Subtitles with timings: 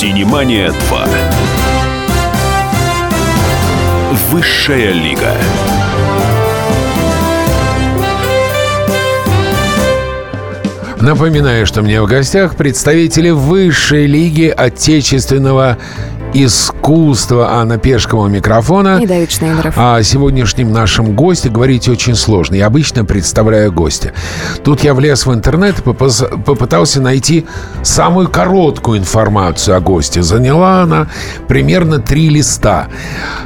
[0.00, 1.08] «Синемания 2».
[4.30, 5.34] Высшая лига.
[11.02, 15.76] Напоминаю, что мне в гостях представители высшей лиги отечественного
[16.32, 19.00] искусства Анна Пешкова микрофона.
[19.02, 19.74] И Давид Шнейдеров.
[19.76, 22.54] О сегодняшнем нашем госте говорить очень сложно.
[22.54, 24.12] Я обычно представляю гостя.
[24.62, 27.46] Тут я влез в интернет и попытался найти
[27.82, 30.22] самую короткую информацию о госте.
[30.22, 31.08] Заняла она
[31.48, 32.88] примерно три листа.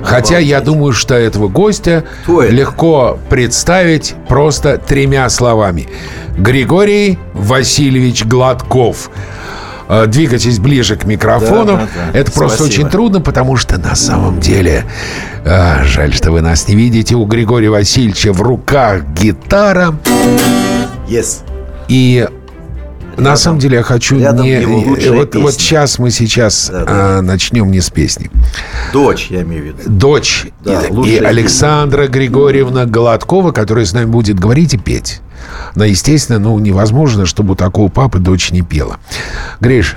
[0.02, 5.88] Хотя я думаю, что этого гостя легко представить просто тремя словами.
[6.36, 9.10] Григорий Васильевич Гладков.
[9.88, 11.76] Э, двигайтесь ближе к микрофону.
[11.76, 12.18] Да, да, да.
[12.18, 12.48] Это Спасибо.
[12.48, 14.84] просто очень трудно, потому что на самом деле,
[15.44, 19.94] э, жаль, что вы нас не видите, у Григория Васильевича в руках гитара.
[21.08, 21.42] Yes.
[21.88, 22.26] И
[23.14, 24.66] Рядом, на самом деле я хочу не
[25.10, 26.86] вот, вот сейчас мы сейчас да, да.
[26.88, 28.30] А, начнем не с песни.
[28.92, 29.90] Дочь, я имею в виду.
[29.90, 35.20] Дочь да, и, и Александра Григорьевна Голодкова, которая с нами будет говорить и петь.
[35.74, 38.98] Но, естественно, ну, невозможно, чтобы у такого папы дочь не пела.
[39.60, 39.96] Гриша,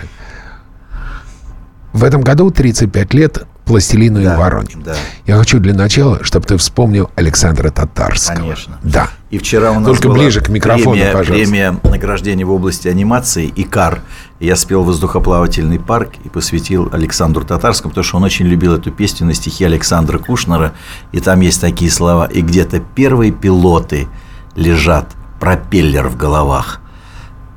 [1.94, 4.76] в этом году 35 лет пластилину да, и вороне.
[4.76, 4.96] Да.
[5.26, 8.36] Я хочу для начала, чтобы ты вспомнил Александра Татарского.
[8.38, 8.78] Конечно.
[8.84, 9.10] Да.
[9.30, 11.34] И вчера у нас Только была ближе к микрофону, премия, пожалуйста.
[11.34, 14.02] Премия награждения в области анимации «Икар».
[14.40, 19.28] Я спел «Воздухоплавательный парк» и посвятил Александру Татарскому, потому что он очень любил эту песню
[19.28, 20.74] на стихи Александра Кушнера.
[21.12, 22.26] И там есть такие слова.
[22.26, 24.08] «И где-то первые пилоты
[24.56, 25.08] лежат
[25.42, 26.80] пропеллер в головах.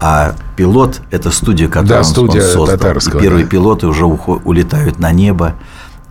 [0.00, 2.78] А пилот– это студия, которую да, он, студия он создал.
[2.78, 3.50] Татарского, и первые да.
[3.50, 5.54] пилоты уже улетают на небо,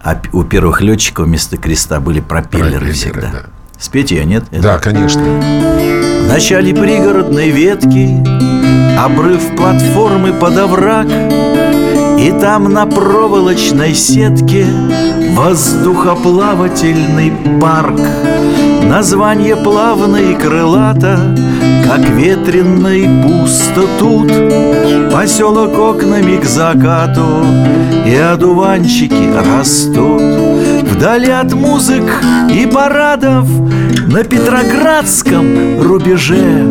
[0.02, 3.30] а у первых летчиков вместо креста были пропеллеры, пропеллеры всегда.
[3.32, 3.59] Да.
[3.80, 4.44] Спеть ее, нет?
[4.52, 4.62] Это...
[4.62, 5.22] Да, конечно.
[5.22, 8.22] В начале пригородной ветки
[9.00, 11.08] Обрыв платформы под овраг
[12.20, 14.66] И там на проволочной сетке
[15.32, 18.02] Воздухоплавательный парк
[18.84, 21.38] Название плавно и крылато
[21.86, 24.28] Как ветренно и пусто тут
[25.14, 27.46] Поселок окнами к закату
[28.06, 30.49] И одуванчики растут
[30.92, 32.04] Вдали от музык
[32.50, 33.48] и парадов
[34.08, 36.66] На Петроградском рубеже.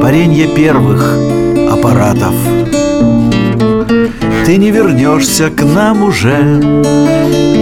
[0.00, 1.16] Паренье первых
[1.70, 2.34] аппаратов.
[4.46, 6.60] Ты не вернешься к нам уже.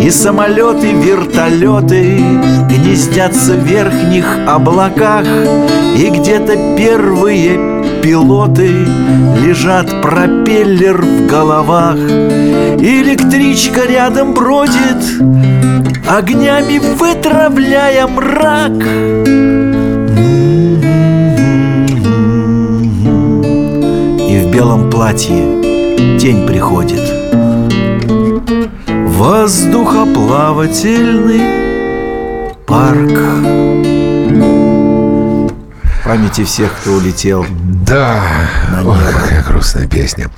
[0.04, 2.20] И самолеты, вертолеты
[2.68, 5.26] Гнездятся в верхних облаках.
[5.96, 8.70] И где-то первые пилоты
[9.44, 11.96] Лежат пропеллер в головах.
[11.96, 15.02] Электричка рядом бродит
[16.08, 18.70] Огнями вытравляя мрак.
[24.28, 27.02] И в белом платье день приходит.
[28.86, 31.42] Воздухоплавательный
[32.66, 33.18] парк.
[36.04, 37.44] Памяти всех, кто улетел.
[37.86, 38.20] Да,
[38.84, 40.28] Ох, какая грустная песня.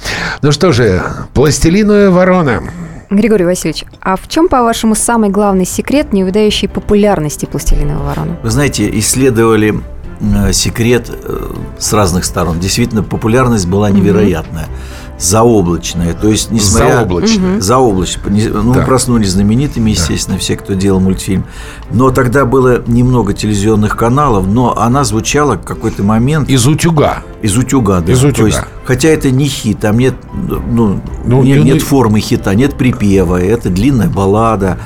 [0.43, 2.63] Ну что же, пластилиновая ворона.
[3.11, 8.37] Григорий Васильевич, а в чем, по-вашему, самый главный секрет неувядающей популярности пластилиновой вороны?
[8.43, 9.81] Вы знаете, исследовали
[10.21, 12.61] э, секрет э, с разных сторон.
[12.61, 14.65] Действительно, популярность была невероятная.
[14.65, 16.15] Mm-hmm заоблачное.
[16.15, 16.97] То есть, несмотря...
[16.97, 17.61] Заоблачное.
[17.61, 18.51] Заоблачное.
[18.51, 18.81] Ну, да.
[18.81, 20.41] мы проснулись знаменитыми, естественно, да.
[20.41, 21.45] все, кто делал мультфильм.
[21.91, 26.49] Но тогда было немного телевизионных каналов, но она звучала в какой-то момент...
[26.49, 27.23] Из утюга.
[27.43, 28.13] Из утюга, да.
[28.13, 28.37] Из утюга.
[28.39, 32.75] То есть, хотя это не хит, там нет, ну, ну, нет, нет формы хита, нет
[32.75, 34.79] припева, это длинная баллада.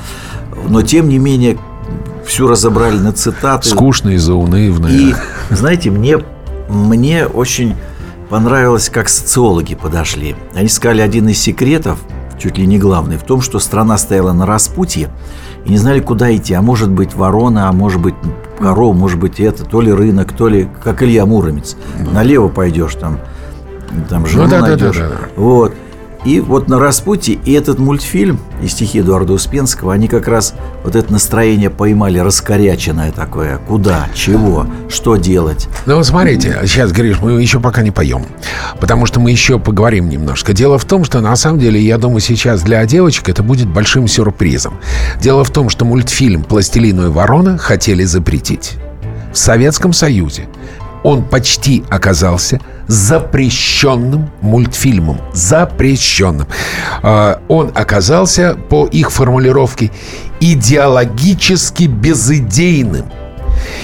[0.68, 1.58] Но, тем не менее,
[2.26, 3.68] всю разобрали на цитаты.
[3.68, 4.86] Скучно и заунывно.
[4.86, 5.14] И,
[5.50, 6.18] знаете, мне,
[6.68, 7.74] мне очень
[8.32, 10.34] понравилось, как социологи подошли.
[10.54, 11.98] Они сказали, один из секретов,
[12.38, 15.10] чуть ли не главный, в том, что страна стояла на распутье
[15.66, 16.54] и не знали, куда идти.
[16.54, 18.14] А может быть ворона, а может быть
[18.58, 21.76] корова, может быть это, то ли рынок, то ли, как Илья Муромец.
[22.10, 23.18] Налево пойдешь, там,
[24.08, 24.96] там жену ну, да, найдешь.
[24.96, 25.28] Да, да, да.
[25.36, 25.74] Вот.
[26.24, 30.54] И вот на распутье и этот мультфильм и стихи Эдуарда Успенского, они как раз
[30.84, 33.58] вот это настроение поймали, раскоряченное такое.
[33.58, 35.68] Куда, чего, что делать.
[35.86, 38.24] Ну, вот смотрите, сейчас, Гриш, мы еще пока не поем.
[38.80, 40.52] Потому что мы еще поговорим немножко.
[40.52, 44.06] Дело в том, что на самом деле, я думаю, сейчас для девочек это будет большим
[44.06, 44.78] сюрпризом.
[45.20, 48.74] Дело в том, что мультфильм «Пластилиновая ворона» хотели запретить.
[49.32, 50.46] В Советском Союзе
[51.02, 55.20] он почти оказался запрещенным мультфильмом.
[55.32, 56.46] Запрещенным.
[57.02, 59.90] А, он оказался, по их формулировке,
[60.40, 63.06] идеологически безыдейным.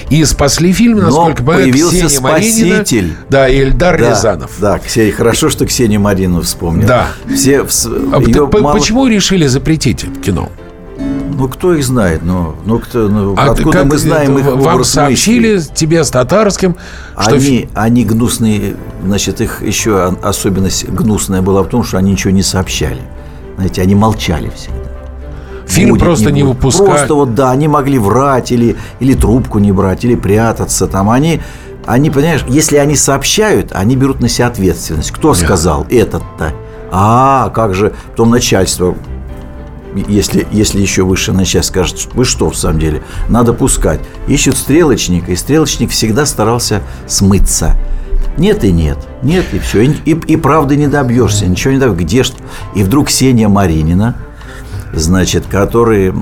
[0.09, 3.13] И спасли фильм, насколько Но понимаю, появился Ксения Маринина, спаситель.
[3.29, 4.51] да, и Эльдар Да, Рязанов.
[4.59, 6.87] Да, Ксения, хорошо, что Ксения Марину вспомнил.
[6.87, 7.07] Да.
[7.33, 8.19] Все, с- А
[8.59, 10.49] мало- Почему решили запретить это кино?
[11.39, 12.21] Ну, кто их знает?
[12.23, 15.73] Ну, ну, кто, ну А откуда мы знаем их Вам сообщили, мысли?
[15.73, 16.75] тебе с татарским,
[17.17, 18.75] что Они, они гнусные,
[19.05, 23.01] значит, их еще особенность гнусная была в том, что они ничего не сообщали.
[23.55, 24.77] Знаете, они молчали всегда.
[25.65, 26.55] фильм Будет, просто не, будет.
[26.55, 26.87] выпускать.
[26.87, 31.09] Просто вот, да, они могли врать или, или трубку не брать, или прятаться там.
[31.09, 31.41] Они,
[31.85, 35.11] они, понимаешь, если они сообщают, они берут на себя ответственность.
[35.11, 36.53] Кто сказал этот-то?
[36.91, 38.95] А, как же потом начальство
[40.07, 43.99] если, если еще выше начальство скажет, вы что, в самом деле, надо пускать.
[44.27, 47.75] Ищут стрелочника, и стрелочник всегда старался смыться.
[48.37, 49.83] Нет и нет, нет и все.
[49.83, 52.03] И, и, и правды не добьешься, ничего не добьешься.
[52.05, 52.31] Где ж...
[52.75, 54.15] И вдруг Ксения Маринина,
[54.93, 56.13] значит, который...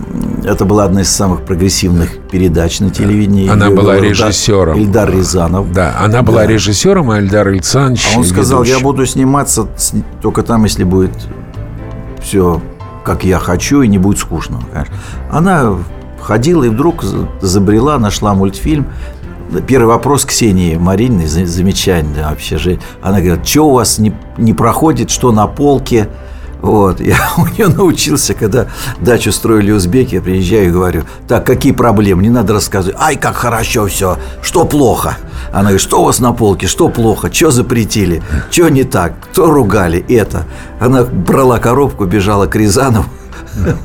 [0.43, 3.49] Это была одна из самых прогрессивных передач на телевидении.
[3.49, 4.79] Она была режиссером.
[4.79, 5.71] Эльдар Рязанов.
[5.73, 6.47] Да, она была Да.
[6.47, 8.83] режиссером, а Эльдар Александрович А он сказал, я ведущим.
[8.83, 9.67] буду сниматься
[10.21, 11.11] только там, если будет
[12.21, 12.61] все
[13.07, 14.59] как я хочу и не будет скучно.
[15.31, 15.75] Она
[16.21, 18.87] ходила и вдруг за- забрела, нашла мультфильм.
[19.65, 22.79] Первый вопрос Ксении Марининой, за- замечательный вообще же.
[23.01, 26.09] Она говорит, что у вас не, не проходит, что на полке?
[26.61, 28.67] Вот, я у нее научился, когда
[28.99, 33.35] дачу строили узбеки, я приезжаю и говорю, так, какие проблемы, не надо рассказывать, ай, как
[33.35, 35.17] хорошо все, что плохо?
[35.51, 39.51] Она говорит, что у вас на полке, что плохо, что запретили, что не так, кто
[39.51, 40.45] ругали, это.
[40.79, 43.05] Она брала коробку, бежала к Рязанову,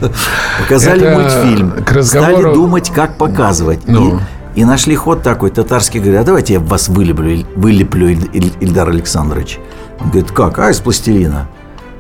[0.61, 3.81] показали Это мультфильм, к разговору- стали думать, как показывать.
[3.87, 4.21] И- Ну.
[4.55, 8.89] И, нашли ход такой, татарский говорит, а давайте я вас вылеплю, вылеплю Иль- Иль- Ильдар
[8.91, 9.59] Александрович.
[9.99, 10.59] Он говорит, как?
[10.59, 11.49] А, из пластилина.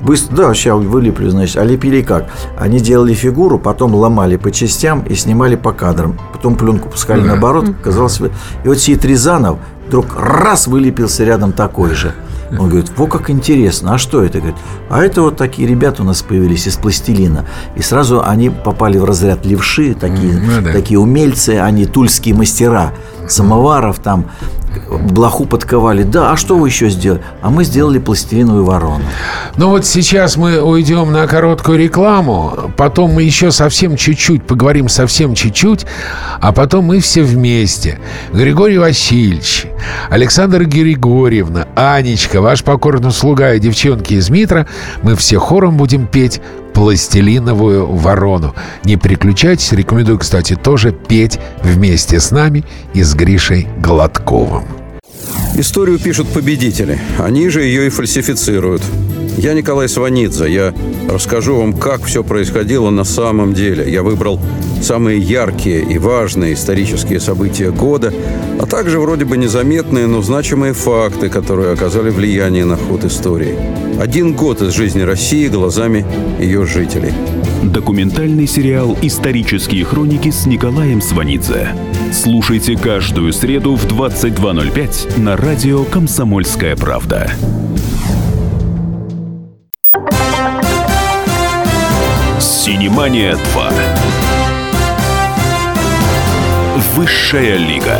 [0.02, 1.56] Быстро, да, сейчас вылеплю, значит.
[1.56, 2.26] А лепили как?
[2.58, 6.18] Они делали фигуру, потом ломали по частям и снимали по кадрам.
[6.32, 8.32] Потом пленку пускали наоборот, казалось бы.
[8.64, 12.12] И вот сидит Рязанов, вдруг раз вылепился рядом такой же.
[12.58, 14.38] Он говорит, во как интересно, а что это?
[14.38, 14.58] Говорит,
[14.90, 17.46] а это вот такие ребята у нас появились из пластилина.
[17.76, 20.72] И сразу они попали в разряд левши, такие, Ну да.
[20.72, 22.92] такие умельцы, они тульские мастера.
[23.26, 24.26] Самоваров там,
[24.90, 26.02] блоху подковали.
[26.02, 27.22] Да, а что вы еще сделали?
[27.40, 29.04] А мы сделали пластилиновую ворону.
[29.56, 35.34] Ну вот сейчас мы уйдем на короткую рекламу, потом мы еще совсем чуть-чуть поговорим, совсем
[35.34, 35.86] чуть-чуть,
[36.40, 37.98] а потом мы все вместе.
[38.32, 39.66] Григорий Васильевич,
[40.10, 44.66] Александра Григорьевна, Анечка, ваш покорный слуга и девчонки из Митра,
[45.02, 46.40] мы все хором будем петь
[46.74, 48.54] пластилиновую ворону.
[48.84, 52.64] Не переключайтесь, рекомендую, кстати, тоже петь вместе с нами
[52.94, 54.64] и с Гришей Гладковым.
[55.54, 56.98] Историю пишут победители.
[57.18, 58.82] Они же ее и фальсифицируют.
[59.36, 60.52] Я Николай Сванидзе.
[60.52, 60.74] Я
[61.10, 63.90] расскажу вам, как все происходило на самом деле.
[63.90, 64.40] Я выбрал
[64.82, 68.12] самые яркие и важные исторические события года,
[68.60, 73.56] а также вроде бы незаметные, но значимые факты, которые оказали влияние на ход истории.
[74.00, 76.04] Один год из жизни России глазами
[76.40, 77.12] ее жителей.
[77.62, 81.68] Документальный сериал «Исторические хроники» с Николаем Сванидзе.
[82.12, 87.30] Слушайте каждую среду в 22.05 на радио «Комсомольская правда».
[92.40, 93.91] «Синемания 2».
[96.74, 97.98] Высшая лига.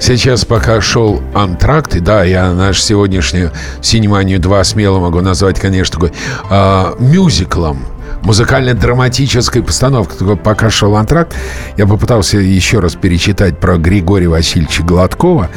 [0.00, 5.94] Сейчас, пока шел антракт, и да, я наш сегодняшнюю «Синеманию 2» смело могу назвать, конечно,
[6.00, 6.12] такой
[6.50, 7.84] а, мюзиклом
[8.22, 10.18] музыкально-драматической постановкой.
[10.18, 11.34] Такой, Пока шел антракт,
[11.76, 15.48] я попытался еще раз перечитать про Григория Васильевича Гладкова.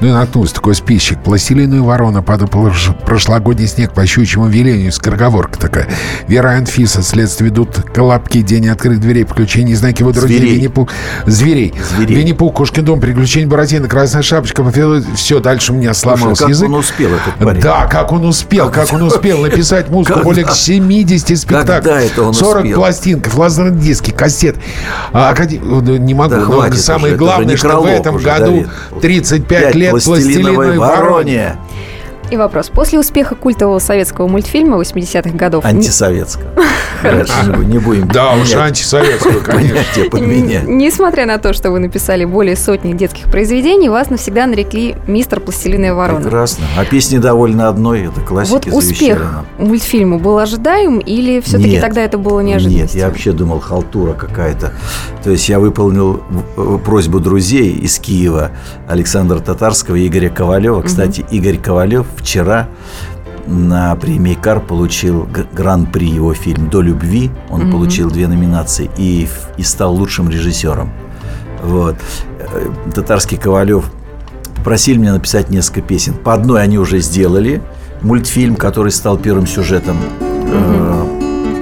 [0.00, 1.22] Ну и наткнулся такой списочек.
[1.22, 5.88] «Пластилиновая ворона», «Падал прош- прошлогодний снег по щучьему велению», скороговорка такая.
[6.28, 10.54] «Вера и Анфиса», «Следствие ведут колобки», «День открытых дверей», «Приключения знаки его друзей», Зверей.
[10.56, 10.88] «Винни-Пух»,
[11.26, 11.74] «Зверей».
[11.98, 14.64] «Винни-Пух», «Кошкин дом», «Приключения Буратино», «Красная шапочка»,
[15.16, 16.68] все, дальше у меня сломался как язык.
[16.68, 17.60] он успел, этот парень?
[17.60, 22.07] Да, как он успел, как, он успел написать музыку более 70 спектаклей.
[22.12, 22.78] Это он 40 успел?
[22.80, 24.56] пластинков, лазерные диски, кассет.
[25.12, 28.68] А, ну, не могу, Да но самое уже, главное, что в этом уже, году Давид.
[29.02, 31.56] 35 Пять лет пластилиновой пластилиновой вороне.
[32.30, 32.68] И вопрос.
[32.68, 35.64] После успеха культового советского мультфильма 80-х годов...
[35.64, 36.46] Антисоветская.
[37.02, 37.32] Дальше
[37.64, 40.66] не будем- Да, уж менять антисоветскую, конечно.
[40.68, 45.94] Несмотря на то, что вы написали более сотни детских произведений, вас навсегда нарекли мистер Пластилиная
[45.94, 46.20] ворона.
[46.22, 46.66] Прекрасно.
[46.76, 49.46] А песни довольно одной, это классики Вот успех нам.
[49.68, 51.80] мультфильма был ожидаем или все-таки Нет.
[51.80, 53.00] тогда это было Нет, неожиданностью?
[53.00, 54.72] я вообще думал, халтура какая-то.
[55.24, 56.22] То есть я выполнил
[56.56, 58.50] э, просьбу друзей из Киева
[58.88, 60.82] Александра Татарского и Игоря Ковалева.
[60.82, 62.68] Кстати, Игорь Ковалев вчера
[63.46, 67.30] на премии Кар получил гран-при его фильм «До любви».
[67.48, 70.92] Он получил две номинации и, и стал лучшим режиссером.
[71.62, 71.96] Вот.
[72.38, 73.90] Э, Татарский Ковалев
[74.64, 76.14] просили меня написать несколько песен.
[76.14, 77.62] По одной они уже сделали.
[78.02, 81.17] Мультфильм, который стал первым сюжетом э,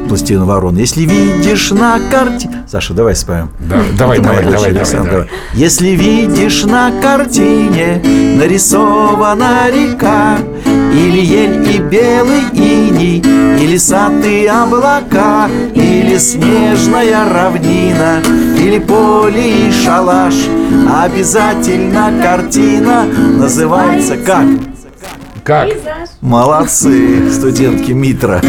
[0.09, 0.77] «Пластилин ворон».
[0.77, 2.51] Если видишь на карте...
[2.69, 3.51] Саша, давай споем.
[3.61, 5.11] Да, давай, давай, давай, давай, Александра.
[5.11, 5.29] давай.
[5.55, 8.03] Если видишь на картине
[8.37, 10.39] нарисована река,
[10.93, 13.21] или ель и белый иней,
[13.63, 18.21] или сад и облака, или снежная равнина,
[18.59, 20.35] или поле и шалаш,
[20.89, 23.05] обязательно картина
[23.39, 24.47] называется как?
[25.47, 25.69] Как?
[26.23, 28.43] Молодцы, студентки Митра.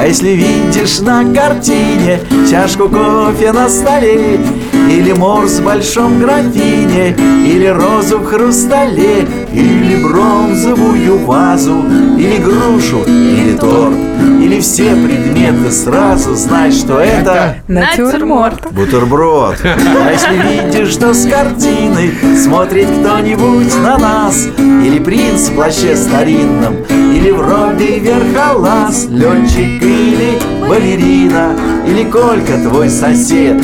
[0.00, 2.20] А если видишь на картине
[2.50, 4.40] чашку кофе на столе,
[4.88, 7.14] или морс в большом графине,
[7.46, 11.84] или розу в хрустале, или бронзовую вазу,
[12.16, 13.94] или грушу, или торт,
[14.40, 18.72] или все предметы сразу, знай, что это Натюрморт.
[18.72, 19.56] бутерброд.
[19.64, 26.76] А если видишь, что с картины смотрит кто-нибудь на нас, или принц в плаще старинном,
[26.88, 30.38] или в робе верхолаз, летчик или
[30.68, 33.62] балерина, или Колька твой сосед,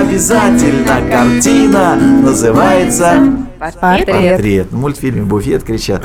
[0.00, 4.06] обязательно картина называется Портрет.
[4.06, 4.66] Портрет.
[4.70, 6.04] В мультфильме «Буфет» кричат.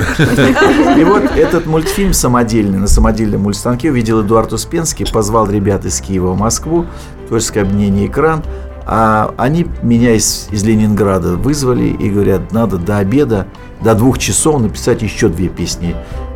[0.96, 6.32] И вот этот мультфильм самодельный, на самодельном мультстанке увидел Эдуард Успенский, позвал ребят из Киева
[6.32, 6.86] в Москву,
[7.28, 8.42] творческое объединение «Экран»,
[8.86, 13.46] а они меня из, из Ленинграда вызвали и говорят, надо до обеда,
[13.82, 15.94] до двух часов написать еще две песни.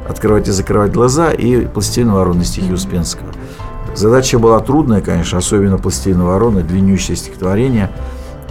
[0.08, 3.28] «Открывать и закрывать глаза» и «Пластилин ворона» стихи Успенского.
[3.94, 7.90] Задача была трудная, конечно, особенно «Пластилин ворона», длиннющее стихотворение.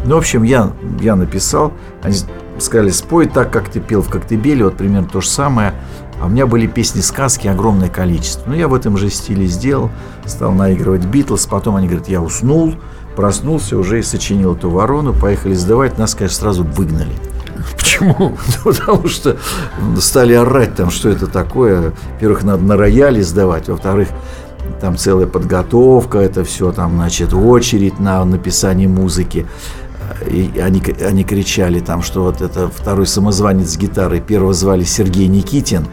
[0.05, 1.72] Ну, в общем, я, я написал.
[2.01, 2.15] Они
[2.60, 5.74] сказали, спой так, как ты пел в Коктебеле, вот примерно то же самое.
[6.22, 8.50] А у меня были песни-сказки огромное количество.
[8.50, 9.89] Ну, я в этом же стиле сделал,
[10.25, 11.48] стал наигрывать Битлз.
[11.48, 12.75] Потом они говорят, я уснул,
[13.15, 15.13] проснулся уже и сочинил эту ворону.
[15.13, 17.13] Поехали сдавать, нас, конечно, сразу выгнали.
[17.77, 18.38] Почему?
[18.63, 19.38] Потому что
[20.00, 21.93] стали орать там, что это такое.
[22.13, 23.67] Во-первых, надо на рояле сдавать.
[23.67, 24.07] Во-вторых,
[24.79, 29.45] там целая подготовка, это все там, значит, очередь на написание музыки.
[30.27, 34.21] И они, они кричали там, что вот это второй самозванец с гитарой.
[34.21, 35.87] Первого звали Сергей Никитин.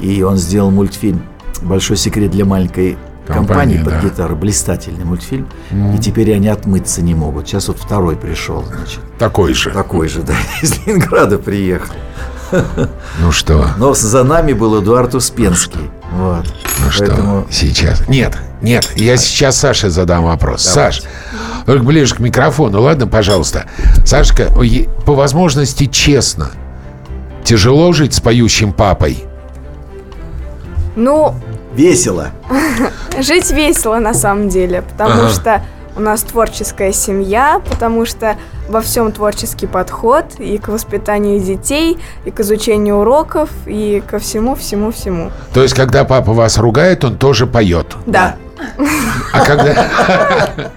[0.00, 1.22] И он сделал мультфильм
[1.62, 4.00] «Большой секрет для маленькой компании Компании, под да.
[4.00, 4.36] гитару».
[4.36, 5.48] Блистательный мультфильм.
[5.94, 7.48] И теперь они отмыться не могут.
[7.48, 9.00] Сейчас вот второй пришел, значит.
[9.18, 9.70] Такой же.
[9.70, 11.94] Такой же, да, из Ленинграда приехал.
[13.20, 13.66] Ну что?
[13.78, 15.90] Но за нами был Эдуард Успенский.
[16.12, 16.44] Вот.
[16.84, 18.06] Ну что, Поэтому сейчас?
[18.08, 20.62] Нет, нет, я сейчас Саше задам вопрос.
[20.62, 21.02] Саш,
[21.66, 23.66] только ближе к микрофону, ладно, пожалуйста.
[24.04, 24.48] Сашка,
[25.06, 26.50] по возможности честно.
[27.44, 29.24] Тяжело жить с поющим папой?
[30.94, 31.34] Ну,
[31.74, 32.30] весело.
[33.18, 35.62] жить весело на самом деле, потому что
[35.96, 38.36] у нас творческая семья, потому что
[38.68, 44.54] во всем творческий подход и к воспитанию детей, и к изучению уроков, и ко всему,
[44.54, 45.30] всему, всему.
[45.52, 47.96] То есть, когда папа вас ругает, он тоже поет.
[48.06, 48.36] Да.
[49.34, 49.90] А когда...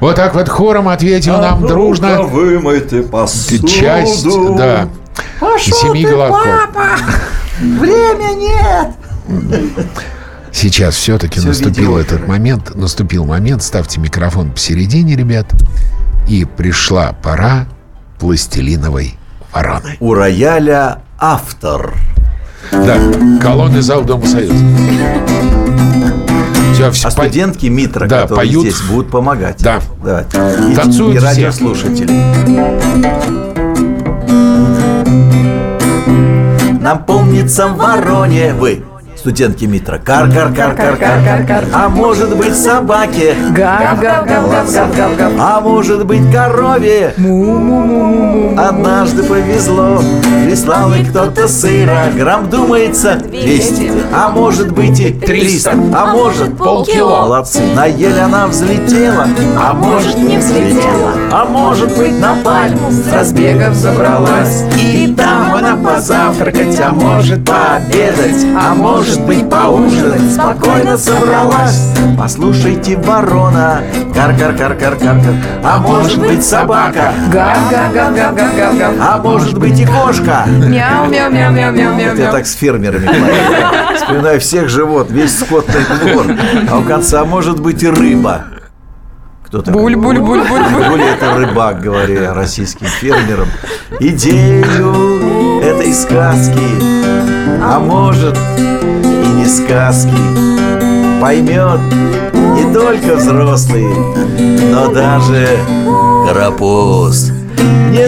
[0.00, 3.66] Вот так вот хором ответил нам дружно вымойте посуду.
[3.66, 4.24] часть,
[4.56, 4.88] да,
[5.58, 6.70] семи голосков.
[7.60, 8.90] Время нет.
[10.52, 15.46] Сейчас все-таки Всё наступил видео, этот момент, наступил момент, ставьте микрофон посередине, ребят,
[16.28, 17.66] и пришла пора
[18.20, 19.18] пластилиновой
[19.52, 19.96] вороны.
[20.00, 21.94] У рояля автор.
[22.70, 22.98] Да,
[23.42, 24.54] колонны зал Дома Союза.
[26.90, 28.62] Все, все, А студентки Митра, Да, которые поют.
[28.62, 29.62] здесь, будут помогать.
[29.62, 29.80] Да.
[30.04, 30.38] Давайте.
[30.70, 31.26] И, Танцуют и все.
[31.26, 32.12] радиослушатели.
[36.80, 38.84] Нам помнится в вороне вы.
[39.24, 39.96] Студентки Митра.
[39.96, 41.64] Кар, кар, кар, кар, кар, кар, кар.
[41.72, 43.34] А может быть собаке.
[45.40, 47.14] А может быть корове.
[48.58, 50.02] Однажды повезло.
[50.44, 52.10] Прислал и кто-то сыра.
[52.14, 53.92] Грамм думается 200.
[54.12, 55.70] А может быть и 300.
[55.70, 57.22] А может полкило.
[57.22, 57.62] Молодцы.
[57.74, 59.26] На ель она взлетела.
[59.56, 61.12] А может не взлетела.
[61.32, 64.64] А может быть на пальму с разбегов забралась.
[64.78, 68.44] И там она позавтракать, а может пообедать.
[68.56, 70.32] А может быть поужинать.
[70.32, 71.92] Спокойно собралась.
[72.18, 73.80] Послушайте, ворона.
[74.14, 75.34] Кар-кар-кар-кар-кар-кар.
[75.62, 77.12] А может быть собака.
[79.00, 80.44] А может быть и кошка.
[80.46, 83.08] Мяу, мяу, мяу, мяу, мяу, мяу, Это я так с фермерами.
[83.96, 86.26] Вспоминаю всех живот, весь скотный двор.
[86.70, 88.44] А у конца может быть и рыба.
[89.54, 89.82] Кто такой?
[89.82, 90.88] Буль, буль, буль, буль, буль.
[90.90, 93.46] Буль это рыбак, говорю я российским фермерам.
[94.00, 96.58] Идею этой сказки,
[97.62, 100.10] а может и не сказки
[101.20, 101.78] Поймет
[102.32, 103.86] не только взрослый,
[104.72, 105.46] но даже
[106.26, 107.30] карапуз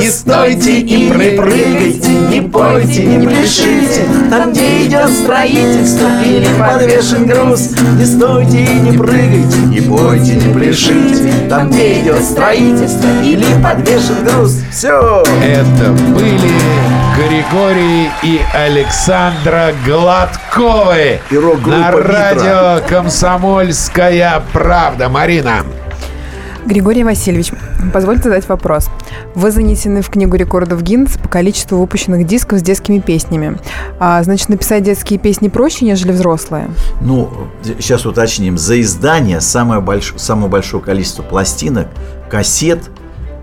[0.00, 7.26] не стойте и не прыгайте, не пойте, не пляшите Там, где идет строительство или подвешен
[7.26, 13.46] груз Не стойте и не прыгайте, не пойте, не пляшите Там, где идет строительство или
[13.62, 15.22] подвешен груз Все!
[15.42, 16.50] Это были
[17.16, 25.08] Григорий и Александра Гладковы И рок-группа на радио «Комсомольская правда».
[25.08, 25.64] Марина,
[26.66, 27.52] Григорий Васильевич,
[27.92, 28.90] позвольте задать вопрос.
[29.36, 33.58] Вы занесены в Книгу рекордов Гиннесса по количеству выпущенных дисков с детскими песнями.
[34.00, 36.68] А, значит, написать детские песни проще, нежели взрослые?
[37.00, 37.30] Ну,
[37.78, 38.58] сейчас уточним.
[38.58, 40.14] За издание самое, больш...
[40.16, 41.86] самое большое количество пластинок,
[42.28, 42.90] кассет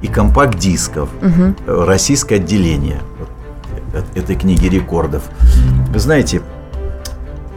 [0.02, 1.08] и компакт-дисков.
[1.22, 3.00] Э, Российское отделение
[3.94, 5.24] э- этой книги рекордов.
[5.94, 6.42] Вы знаете,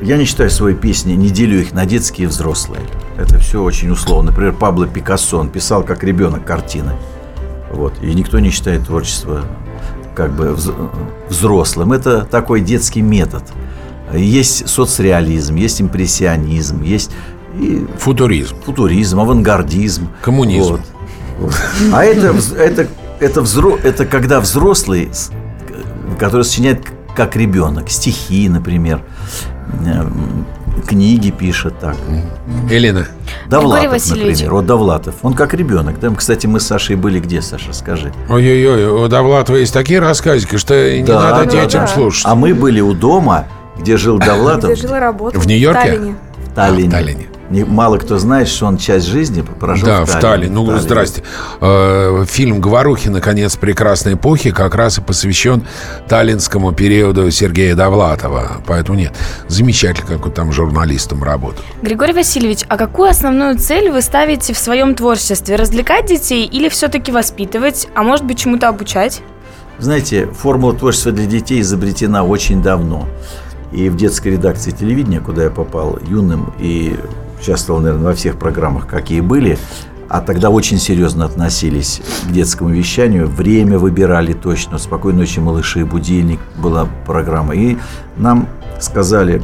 [0.01, 2.83] я не читаю свои песни, не делю их на детские и взрослые.
[3.19, 4.31] Это все очень условно.
[4.31, 6.93] Например, Пабло Пикассо, он писал как ребенок картины.
[7.71, 7.95] Вот.
[8.03, 9.43] И никто не считает творчество
[10.15, 10.75] как бы вз-
[11.29, 11.93] взрослым.
[11.93, 13.43] Это такой детский метод.
[14.15, 17.11] Есть соцреализм, есть импрессионизм, есть
[17.59, 18.55] и футуризм.
[18.65, 20.09] футуризм, авангардизм.
[20.23, 20.73] Коммунизм.
[20.73, 20.81] Вот.
[21.39, 21.55] Вот.
[21.93, 22.87] А это, это,
[23.21, 25.11] это, взро, это когда взрослый,
[26.19, 29.03] который сочиняет как ребенок, стихи, например,
[29.85, 30.47] эм,
[30.87, 31.97] книги пишет так.
[32.71, 33.07] Елена,
[33.49, 34.53] Довлатов, например.
[34.53, 35.15] Вот Довлатов.
[35.23, 35.99] Он как ребенок.
[36.01, 36.11] Да?
[36.15, 38.13] Кстати, мы с Сашей были где, Саша, скажи?
[38.29, 41.87] ой-ой-ой, у Довлатова есть такие рассказики, что не Да, надо да, детям да.
[41.87, 42.25] слушать.
[42.27, 43.47] А мы были у дома,
[43.79, 45.39] где жил Довлатов, Где жила работа.
[45.39, 45.81] В Нью-Йорке?
[45.81, 46.17] Таллине.
[46.51, 46.87] в Таллине.
[46.87, 47.27] А, в Таллине.
[47.51, 50.53] Не- мало кто знает, что он часть жизни прожил да, в в Таллине.
[50.53, 50.83] Ну, Таллине.
[50.83, 51.23] здрасте.
[51.61, 53.13] Э, фильм «Говорухи.
[53.21, 55.65] Конец прекрасной эпохи» как раз и посвящен
[56.09, 58.63] таллинскому периоду Сергея Довлатова.
[58.67, 59.15] Поэтому нет,
[59.49, 61.63] замечательно, как он там журналистом работал.
[61.83, 65.57] Григорий Васильевич, а какую основную цель вы ставите в своем творчестве?
[65.57, 69.23] Развлекать детей или все-таки воспитывать, а может быть чему-то обучать?
[69.79, 73.09] Знаете, формула творчества для детей изобретена очень давно.
[73.73, 76.97] И в детской редакции телевидения, куда я попал юным и
[77.47, 79.57] участвовал, наверное, во всех программах, какие были,
[80.09, 83.29] а тогда очень серьезно относились к детскому вещанию.
[83.29, 84.79] Время выбирали точно.
[84.79, 87.55] «Спокойной ночи, малыши», «Будильник» была программа.
[87.55, 87.77] И
[88.17, 88.49] нам
[88.81, 89.43] сказали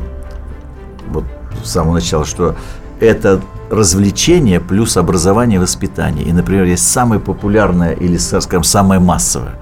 [1.09, 1.25] вот
[1.65, 2.57] с самого начала, что
[3.01, 6.25] это развлечение плюс образование и воспитание.
[6.25, 9.55] И, например, есть самая популярная или, скажем, самая массовая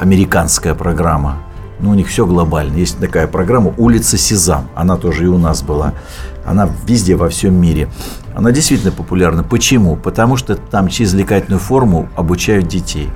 [0.00, 1.38] американская программа.
[1.80, 2.76] Ну, у них все глобально.
[2.76, 4.68] Есть такая программа «Улица Сезам».
[4.74, 5.94] Она тоже и у нас была.
[6.44, 7.88] Она везде, во всем мире.
[8.34, 9.44] Она действительно популярна.
[9.44, 9.96] Почему?
[9.96, 13.08] Потому что там через развлекательную форму обучают детей.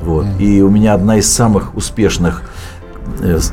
[0.00, 0.26] Вот.
[0.38, 2.42] И у меня одна из самых успешных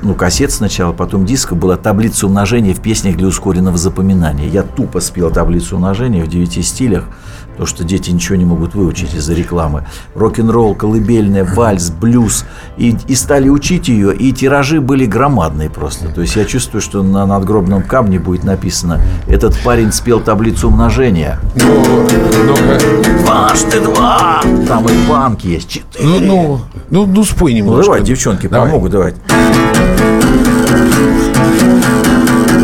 [0.03, 4.47] ну, кассет сначала, потом дисков была таблица умножения в песнях для ускоренного запоминания.
[4.47, 7.03] Я тупо спел таблицу умножения в девяти стилях,
[7.51, 9.85] потому что дети ничего не могут выучить из-за рекламы.
[10.15, 12.45] Рок-н-ролл, колыбельная, вальс, блюз.
[12.77, 16.09] И, и стали учить ее, и тиражи были громадные просто.
[16.09, 21.39] То есть я чувствую, что на надгробном камне будет написано «Этот парень спел таблицу умножения».
[21.55, 21.83] Ну.
[23.23, 24.41] Дважды два!
[24.67, 26.05] Там и банк есть, четыре.
[26.05, 27.83] Ну, ну, ну, ну, спой Ну, немножко.
[27.85, 28.67] давай, девчонки, Давай.
[28.67, 29.13] помогут, давай.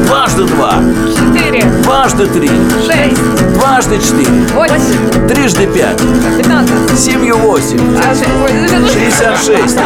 [0.05, 0.83] Дважды два,
[1.15, 2.49] Четыре, дважды три,
[2.85, 3.21] шесть,
[3.53, 5.99] дважды четыре, восемь, трижды пять,
[6.37, 7.79] пятнадцать, семью восемь,
[8.87, 9.77] шестьдесят шесть.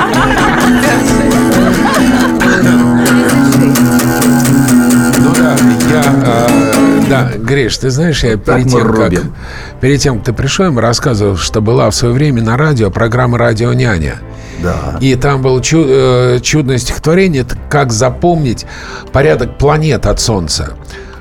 [5.17, 5.55] Ну да,
[5.89, 9.13] я, э, да, Гриш, ты знаешь, я перед тем, как,
[9.79, 12.89] перед тем, как ты пришел, я им рассказывал, что была в свое время на радио
[12.89, 14.15] программа «Радио няня».
[14.61, 14.97] Да.
[14.99, 18.65] И там было чу- э, чудное стихотворение, как запомнить
[19.11, 20.73] порядок планет от Солнца.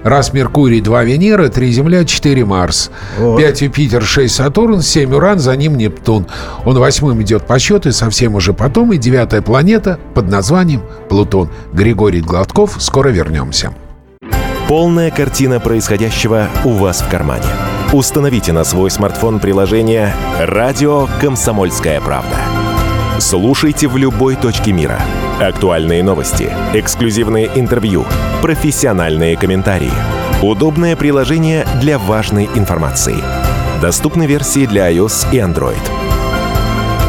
[0.03, 2.90] Раз Меркурий, два Венера, три Земля, четыре Марс.
[3.18, 3.38] Вот.
[3.38, 6.26] Пять Юпитер, шесть Сатурн, семь Уран, за ним Нептун.
[6.64, 11.50] Он восьмым идет по счету, и совсем уже потом, и девятая планета под названием Плутон.
[11.74, 13.74] Григорий Гладков, скоро вернемся.
[14.68, 17.44] Полная картина происходящего у вас в кармане.
[17.92, 22.37] Установите на свой смартфон приложение «Радио Комсомольская правда».
[23.20, 24.98] Слушайте в любой точке мира.
[25.38, 28.06] Актуальные новости, эксклюзивные интервью,
[28.40, 29.92] профессиональные комментарии.
[30.42, 33.16] Удобное приложение для важной информации.
[33.83, 35.76] Доступны версии для iOS и Android.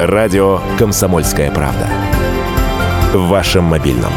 [0.02, 1.88] Радио «Комсомольская правда».
[3.13, 4.12] В вашем мобильном.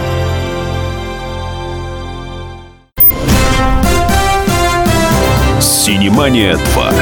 [5.60, 6.92] Синемания 2.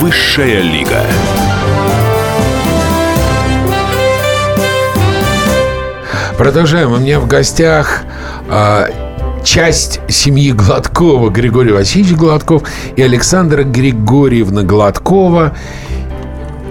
[0.00, 1.02] Высшая лига.
[6.38, 6.92] Продолжаем.
[6.92, 8.02] У меня в гостях
[8.48, 8.90] э,
[9.42, 12.62] часть семьи Гладкова, Григорий Васильевич Гладков
[12.94, 15.56] и Александра Григорьевна Гладкова.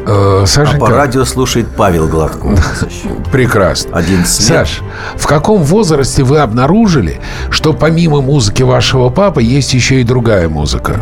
[0.07, 0.77] Э, Сашенька...
[0.77, 2.57] А по радио слушает Павел Гладков.
[3.33, 3.97] Прекрасно.
[3.97, 4.79] Один Саш,
[5.17, 11.01] в каком возрасте вы обнаружили, что помимо музыки вашего папы есть еще и другая музыка?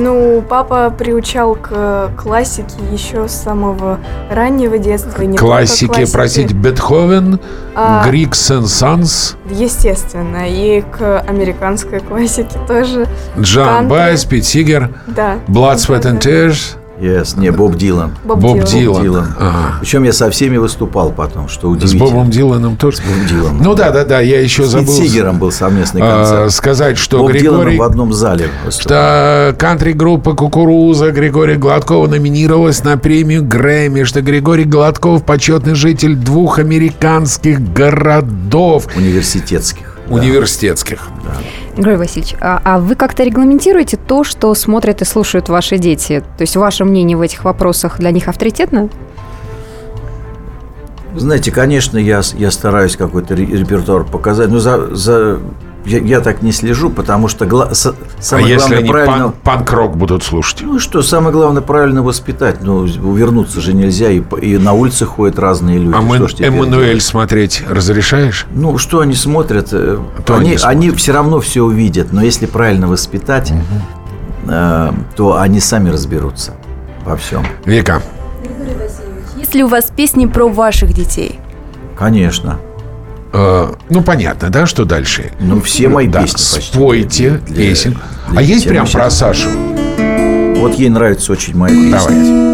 [0.00, 5.22] Ну, папа приучал к классике еще с самого раннего детства.
[5.22, 7.38] Не классике, простите, Бетховен,
[7.74, 9.36] а, Грикс Санс?
[9.50, 13.06] Естественно, и к американской классике тоже.
[13.38, 15.34] Джан Байс, Пит Сигер, да.
[15.46, 16.79] Blood, Sweat and Tears.
[17.00, 18.12] Yes, не, Боб Дилан.
[18.24, 19.02] Боб, Боб Дилан.
[19.02, 19.34] Дилан.
[19.38, 19.78] Ага.
[19.80, 22.06] Причем я со всеми выступал потом, что удивительно.
[22.06, 22.98] С Бобом Диланом тоже?
[22.98, 23.62] С Бобом Диланом.
[23.62, 24.92] Ну да, да, да, я еще С забыл.
[24.92, 26.46] С Сигером был совместный концерт.
[26.46, 27.72] А, сказать, что Боб Григорий...
[27.72, 28.98] Диланом в одном зале выступал.
[28.98, 36.58] Что кантри-группа «Кукуруза» Григория Гладкова номинировалась на премию Грэмми, что Григорий Гладков почетный житель двух
[36.58, 38.88] американских городов.
[38.94, 39.96] Университетских.
[40.10, 41.08] Университетских.
[41.24, 41.32] Да.
[41.76, 46.22] Григорий Васильевич, а, а вы как-то регламентируете то, что смотрят и слушают ваши дети?
[46.36, 48.88] То есть ваше мнение в этих вопросах для них авторитетно?
[51.16, 55.40] Знаете, конечно, я, я стараюсь какой-то репертуар показать, но за, за
[55.84, 59.24] я, я так не слежу, потому что гла- с, самое а главное если правильно...
[59.28, 60.62] Пан- панк-рок будут слушать?
[60.62, 62.62] Ну что, самое главное правильно воспитать.
[62.62, 65.94] Ну, увернуться же нельзя, и, и на улице ходят разные люди.
[65.96, 68.46] А мы Эммануэль смотреть разрешаешь?
[68.52, 69.68] Ну, что они смотрят?
[69.72, 73.60] Э, то они, они, они все равно все увидят, но если правильно воспитать, угу.
[74.48, 76.54] э, то они сами разберутся
[77.04, 77.46] во всем.
[77.64, 78.02] Вика.
[79.36, 81.40] Есть ли у вас песни про ваших детей?
[81.98, 82.58] Конечно.
[83.32, 85.32] Э, ну, понятно, да, что дальше?
[85.40, 86.72] Ну, все мои да, песни почти.
[86.72, 87.98] Спойте для, песен.
[88.30, 89.48] Для а есть прям про Сашу?
[90.56, 91.98] Вот ей нравится очень моя песня.
[91.98, 92.50] Давайте.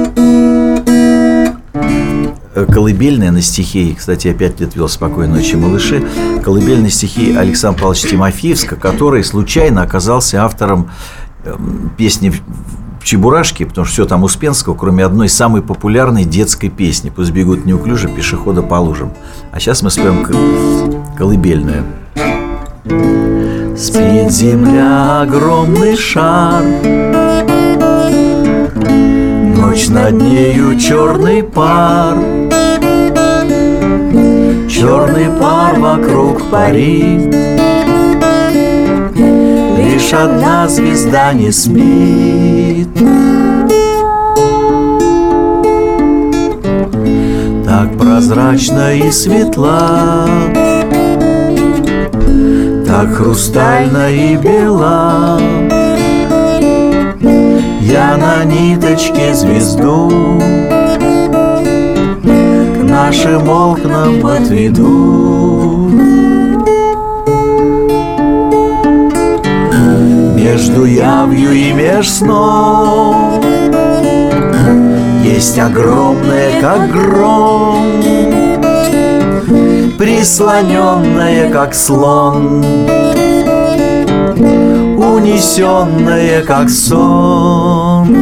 [2.57, 6.03] Э, колыбельная на стихи, кстати, опять лет вел «Спокойной ночи, малыши»,
[6.43, 10.91] колыбельная стихи Александра Павловича Тимофеевска, который случайно оказался автором
[11.45, 12.33] эм, песни
[13.07, 18.09] Чебурашки, потому что все там Успенского, кроме одной самой популярной детской песни «Пусть бегут неуклюже
[18.09, 19.13] пешехода по лужам».
[19.53, 20.27] А сейчас мы споем
[21.17, 21.85] колыбельную.
[23.77, 26.65] Спит земля огромный шар
[29.55, 32.17] Ночь над нею черный пар
[34.69, 37.76] Черный пар вокруг парит
[40.07, 42.89] Лишь одна звезда не спит.
[47.65, 50.29] Так прозрачно и светла
[52.87, 55.41] Так хрустально и бела.
[57.81, 60.41] Я на ниточке звезду
[62.23, 65.56] К нашим окнам отведу
[70.57, 73.43] Между явью и меж сном
[75.23, 78.03] Есть огромное, как гром
[79.99, 82.65] Прислоненное, как слон
[84.97, 88.17] Унесенное, как сон.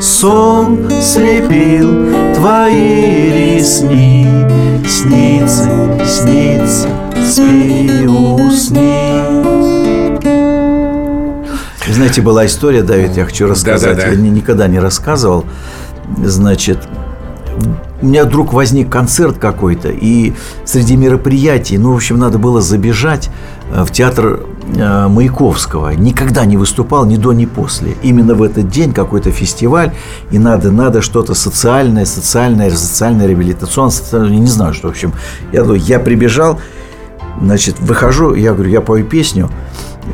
[0.00, 4.26] Сон слепил твои ресни
[4.88, 5.68] Снится,
[6.06, 6.88] снится
[7.30, 9.00] спи, усни.
[11.88, 13.96] Знаете, была история, Давид, я хочу рассказать.
[13.96, 14.16] Да, да, да.
[14.16, 15.44] Я никогда не рассказывал.
[16.24, 16.78] Значит,
[18.02, 20.32] у меня вдруг возник концерт какой-то, и
[20.64, 23.28] среди мероприятий, ну, в общем, надо было забежать
[23.70, 24.40] э, в театр
[24.74, 25.90] э, Маяковского.
[25.90, 27.96] Никогда не выступал ни до, ни после.
[28.02, 29.92] Именно в этот день какой-то фестиваль,
[30.30, 35.12] и надо, надо что-то социальное, социальное, социальное, реабилитационное, социальное, не знаю, что, в общем.
[35.52, 36.58] Я, я прибежал,
[37.40, 39.50] Значит, выхожу, я говорю, я пою песню,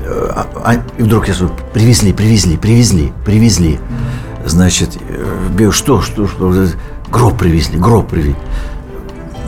[0.06, 3.78] а, а, и вдруг я слышу, привезли, привезли, привезли, привезли.
[4.44, 4.96] Значит,
[5.58, 6.66] э, что, что, что,
[7.10, 8.36] гроб привезли, гроб привезли.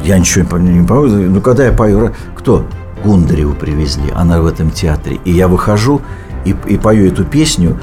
[0.05, 1.31] Я ничего не пою.
[1.31, 2.64] Ну, когда я пою, кто?
[3.05, 5.21] Гундареву привезли, она в этом театре.
[5.25, 6.01] И я выхожу
[6.45, 7.79] и, и пою эту песню,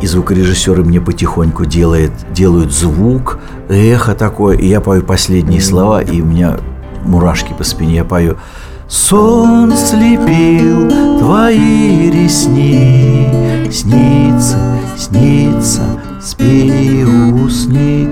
[0.00, 6.20] и звукорежиссеры мне потихоньку делает, делают звук, эхо такое, и я пою последние слова, и
[6.20, 6.58] у меня
[7.04, 8.36] мурашки по спине, я пою
[8.88, 14.58] Сон слепил твои ресни, Снится,
[14.96, 15.82] снится,
[16.22, 18.08] спи, усни.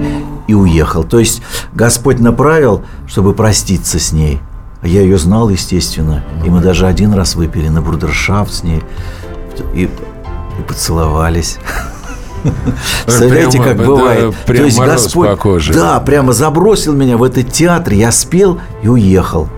[0.48, 1.04] И уехал.
[1.04, 1.42] То есть
[1.74, 4.40] Господь направил, чтобы проститься с ней.
[4.80, 6.24] А я ее знал, естественно.
[6.44, 8.82] И мы даже один раз выпили на брудершафт с ней.
[9.74, 11.58] И, и поцеловались.
[13.04, 14.34] Представляете, Прямо, как да, бывает.
[14.46, 15.72] прям мороз по коже.
[15.72, 19.48] Да, прямо забросил меня в этот театр, я спел и уехал.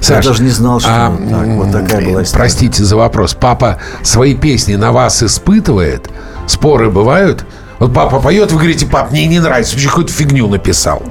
[0.00, 2.42] Саш, я даже не знал, что а, так, вот такая была история.
[2.42, 3.34] Простите за вопрос.
[3.34, 6.08] Папа свои песни на вас испытывает?
[6.46, 7.44] Споры бывают?
[7.78, 11.02] Вот папа поет, вы говорите, пап, мне не нравится, вообще какую-то фигню написал.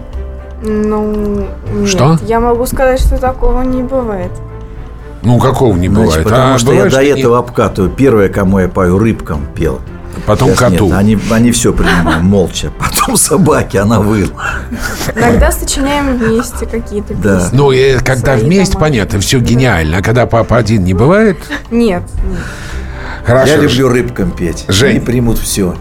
[0.63, 1.89] Ну, нет.
[1.89, 2.17] Что?
[2.23, 4.31] Я могу сказать, что такого не бывает.
[5.23, 6.23] Ну, какого не Значит, бывает.
[6.23, 7.91] потому А что бывает, я до что не- этого обкатываю.
[7.91, 9.79] Первое, кому я пою, рыбкам пел.
[10.25, 10.85] Потом Сейчас коту.
[10.87, 12.71] нет, они, они все принимают молча.
[12.79, 14.29] Потом собаке, она выла.
[15.15, 17.39] Иногда сочиняем вместе какие-то Да.
[17.39, 17.57] песни.
[17.57, 18.85] Ну, и когда вместе, дома.
[18.85, 19.97] понятно, все гениально.
[19.97, 21.37] А когда папа один не бывает,
[21.71, 22.39] Нет, нет.
[23.25, 23.51] хорошо.
[23.53, 24.65] Я люблю рыбкам петь.
[24.67, 24.91] Жень.
[24.91, 25.75] Они примут все.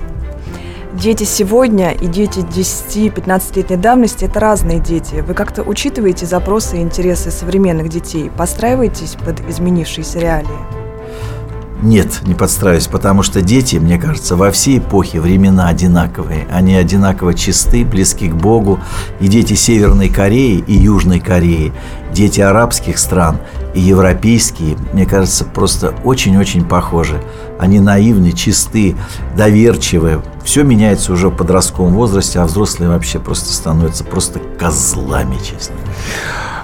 [0.92, 5.24] Дети сегодня и дети 10-15-летней давности– это разные дети.
[5.26, 8.30] Вы как-то учитываете запросы и интересы современных детей?
[8.36, 10.48] Подстраиваетесь под изменившиеся реалии?
[11.82, 16.46] Нет, не подстраиваюсь, потому что дети, мне кажется, во всей эпохе времена одинаковые.
[16.52, 18.80] Они одинаково чисты, близки к Богу.
[19.20, 21.72] И дети Северной Кореи и Южной Кореи,
[22.12, 23.38] дети арабских стран
[23.74, 27.22] и европейские, мне кажется, просто очень-очень похожи.
[27.58, 28.96] Они наивны, чисты,
[29.36, 30.22] доверчивы.
[30.44, 35.76] Все меняется уже в подростковом возрасте, а взрослые вообще просто становятся просто козлами, честно.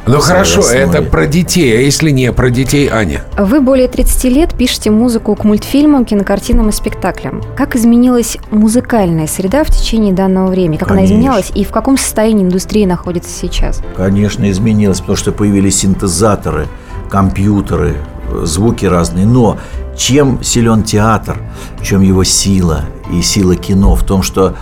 [0.07, 1.11] Ну, хорошо, своей это основе.
[1.11, 1.77] про детей.
[1.77, 3.25] А если не про детей, Аня?
[3.37, 7.43] Вы более 30 лет пишете музыку к мультфильмам, кинокартинам и спектаклям.
[7.57, 10.77] Как изменилась музыкальная среда в течение данного времени?
[10.77, 11.15] Как она Конечно.
[11.15, 13.83] изменялась и в каком состоянии индустрия находится сейчас?
[13.97, 16.69] Конечно, изменилось, потому что появились синтезаторы,
[17.11, 17.97] компьютеры,
[18.43, 19.27] звуки разные.
[19.27, 19.59] Но
[19.97, 21.39] чем силен театр,
[21.79, 23.95] в чем его сила и сила кино?
[23.95, 24.55] В том, что э,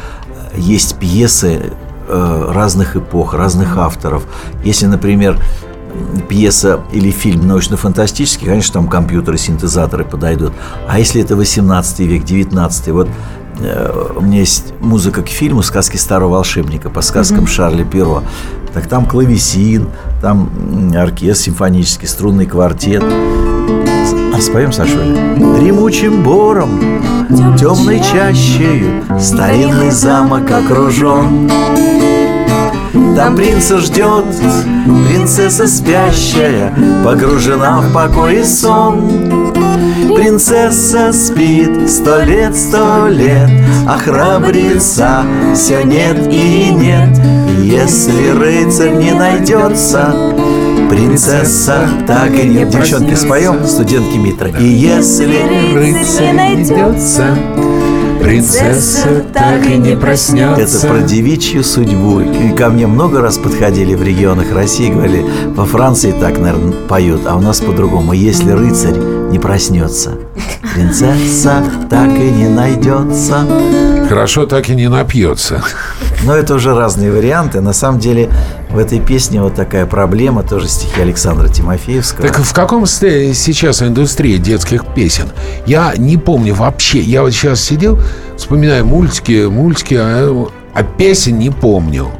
[0.56, 1.72] есть пьесы
[2.08, 4.26] э, разных эпох, разных авторов.
[4.64, 5.38] Если, например,
[6.28, 10.52] пьеса или фильм научно-фантастический, конечно, там компьютеры, синтезаторы подойдут.
[10.88, 13.08] А если это 18 век, 19 вот
[14.16, 18.22] у меня есть музыка к фильму «Сказки старого волшебника» по сказкам Шарля Перо.
[18.72, 19.88] Так там клавесин,
[20.20, 20.50] там
[20.96, 23.04] оркестр симфонический, струнный квартет.
[23.04, 25.36] А споем, Сашуля?
[25.56, 26.80] Дремучим бором,
[27.56, 31.50] темной чащею Старинный замок окружен
[33.16, 34.24] Там принца ждет
[35.08, 39.63] принцесса спящая Погружена в покой и сон
[40.34, 43.48] Принцесса спит сто лет, сто лет
[43.86, 47.16] А храбреца все нет и нет.
[47.62, 50.12] Если рыцарь не найдется
[50.90, 54.48] Принцесса так и не Девчонки, споем студентки Митра.
[54.58, 55.38] И если
[55.72, 57.38] Рыцарь найдется,
[58.24, 60.78] принцесса так и не проснется.
[60.78, 62.20] Это про девичью судьбу.
[62.20, 67.22] И ко мне много раз подходили в регионах России, говорили, во Франции так, наверное, поют,
[67.26, 68.12] а у нас по-другому.
[68.12, 68.96] Если рыцарь
[69.30, 70.12] не проснется,
[70.74, 73.46] принцесса так и не найдется.
[74.08, 75.62] Хорошо так и не напьется.
[76.24, 77.60] Но это уже разные варианты.
[77.60, 78.30] На самом деле
[78.74, 82.26] в этой песне вот такая проблема, тоже стихи Александра Тимофеевского.
[82.26, 85.28] Так в каком сейчас индустрия детских песен?
[85.64, 87.00] Я не помню вообще.
[87.00, 87.98] Я вот сейчас сидел,
[88.36, 92.10] вспоминаю мультики, мультики, а, а песен не помню.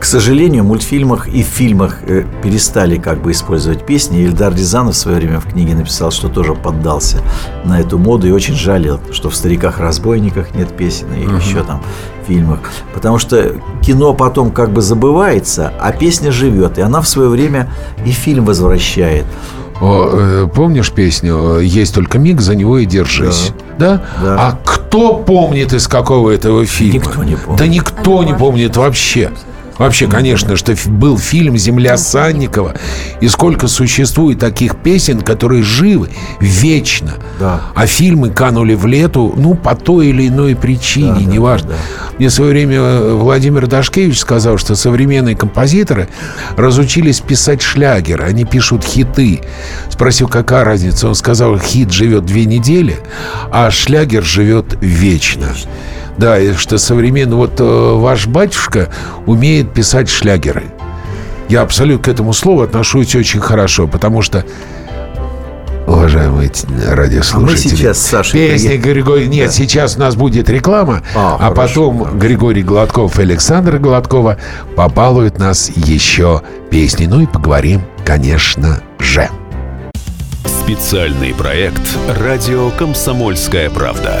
[0.00, 4.22] К сожалению, в мультфильмах и в фильмах э, перестали как бы использовать песни.
[4.22, 7.18] Ильдар Рязанов в свое время в книге написал, что тоже поддался
[7.66, 11.82] на эту моду и очень жалел, что в «Стариках-разбойниках» нет песен и еще там
[12.26, 12.60] фильмах.
[12.94, 16.78] Потому что кино потом как бы забывается, а песня живет.
[16.78, 17.68] И она в свое время
[18.06, 19.26] и фильм возвращает.
[19.82, 23.52] О, э, помнишь песню «Есть только миг, за него и держись»?
[23.78, 24.02] Да.
[24.22, 24.36] Да.
[24.38, 26.94] А кто помнит из какого этого фильма?
[26.94, 27.58] Никто не помнит.
[27.58, 29.30] Да никто не помнит вообще.
[29.80, 32.74] Вообще, конечно, что был фильм «Земля Санникова»,
[33.22, 37.14] и сколько существует таких песен, которые живы вечно.
[37.38, 37.62] Да.
[37.74, 41.68] А фильмы канули в лету, ну, по той или иной причине, Да, да, неважно.
[41.70, 41.74] да,
[42.18, 46.08] Мне в свое время э, Владимир Дашкевич сказал, что современные композиторы
[46.58, 49.40] разучились писать шлягеры, они пишут хиты.
[49.88, 51.08] Спросил, какая разница?
[51.08, 52.98] Он сказал, хит живет две недели,
[53.50, 55.54] а шлягер живет вечно.
[56.20, 57.36] Да, и что современно...
[57.36, 58.90] Вот э, ваш батюшка
[59.24, 60.64] умеет писать шлягеры.
[61.48, 64.44] Я абсолютно к этому слову отношусь очень хорошо, потому что
[65.86, 66.52] Уважаемые
[66.86, 67.68] радиослушатели.
[67.68, 68.76] А мы сейчас с Сашей Песня.
[68.76, 69.28] Григорий...
[69.28, 74.36] Нет, сейчас у нас будет реклама, А, а, хорошо, потом Григорий Гладков и Александр Гладкова
[74.76, 77.06] побалуют нас еще песней.
[77.06, 79.28] Ну и поговорим, конечно же.
[80.44, 81.82] Специальный проект
[82.20, 84.20] «Радио Комсомольская правда».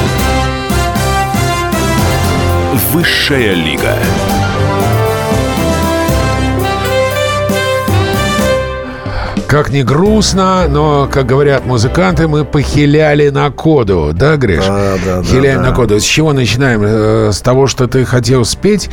[2.73, 3.95] Высшая лига.
[9.47, 14.65] Как ни грустно, но, как говорят музыканты, мы похиляли на коду, да, Гриш?
[14.65, 15.69] Да, да, да, Хиляем да.
[15.69, 15.99] на коду.
[15.99, 16.81] С чего начинаем?
[16.85, 18.89] Э, С того, что ты хотел спеть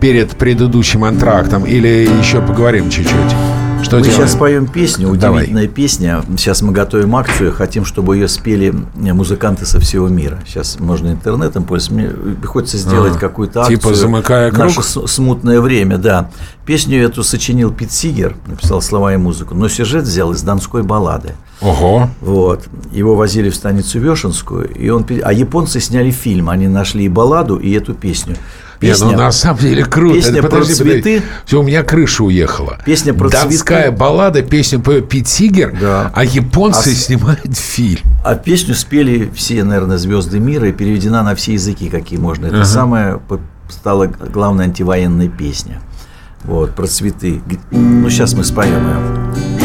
[0.00, 3.36] перед предыдущим антрактом, или еще поговорим чуть-чуть?
[3.82, 4.22] Что мы делаем?
[4.22, 5.38] сейчас споем песню, Давай.
[5.42, 6.22] удивительная песня.
[6.36, 10.40] Сейчас мы готовим акцию, хотим, чтобы ее спели музыканты со всего мира.
[10.46, 11.94] Сейчас можно интернетом пользоваться.
[11.94, 13.20] Мне приходится сделать Ага.
[13.20, 13.78] какую-то акцию.
[13.78, 14.70] Типа «Замыкая круг»?
[14.84, 16.30] с- смутное время, да.
[16.64, 21.34] Песню эту сочинил Пит Сигер, написал слова и музыку, но сюжет взял из донской баллады.
[21.60, 22.08] Ого.
[22.20, 22.64] Вот.
[22.92, 25.04] Его возили в станицу Вешенскую, и он...
[25.22, 26.48] А японцы сняли фильм.
[26.48, 28.36] Они нашли и балладу, и эту песню.
[28.82, 30.14] Не, ну на самом деле круто.
[30.16, 31.02] Песня Это, про подожди, подожди.
[31.02, 31.22] цветы.
[31.44, 32.78] Все, у меня крыша уехала.
[32.84, 33.96] Песня про Донская цветы.
[33.96, 36.10] баллада, песня по Пит Сигер, Да.
[36.14, 38.00] а японцы А снимают фильм.
[38.24, 42.46] А песню спели все, наверное, звезды мира и переведена на все языки, какие можно.
[42.46, 42.64] Это Ага.
[42.66, 43.20] самая
[43.68, 45.80] стала главная антивоенная песня.
[46.44, 47.40] Вот, про цветы.
[47.70, 49.61] Ну, сейчас мы споем ее.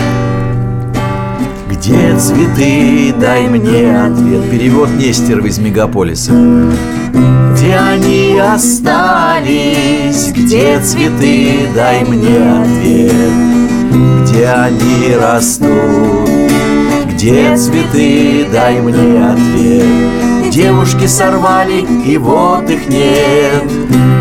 [1.77, 4.49] Где цветы, дай мне ответ.
[4.49, 6.31] Перевод Нестерова из мегаполиса.
[7.53, 10.31] Где они остались?
[10.31, 13.31] Где цветы, дай мне ответ.
[14.23, 16.29] Где они растут?
[17.13, 23.71] Где цветы, дай мне ответ Девушки сорвали, и вот их нет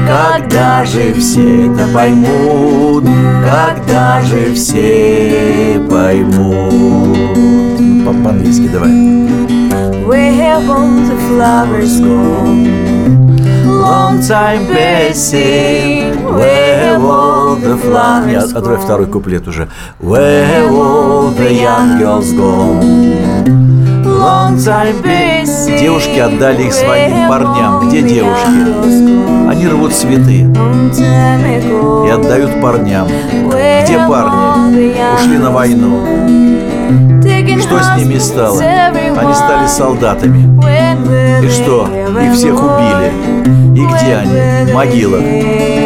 [0.06, 3.04] Когда же все это поймут?
[3.42, 7.16] Когда же все поймут?
[8.04, 8.90] По- По-английски давай
[10.04, 12.20] Where all the flowers go?
[13.64, 19.68] Long time passing Where all the flowers Я отрываю второй куплет уже
[20.02, 23.75] Where all the young girls passing
[25.78, 29.48] Девушки отдали их своим парням Где девушки?
[29.48, 30.40] Они рвут цветы
[32.06, 34.94] и отдают парням Где парни?
[35.14, 36.00] Ушли на войну
[37.60, 38.58] Что с ними стало?
[38.60, 40.40] Они стали солдатами
[41.44, 41.88] И что?
[42.22, 43.12] Их всех убили
[43.76, 44.70] И где они?
[44.70, 45.22] В могилах